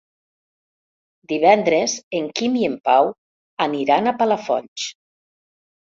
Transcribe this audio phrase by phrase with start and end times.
[1.33, 3.13] Divendres en Quim i en Pau
[3.71, 4.93] aniran a Palafolls.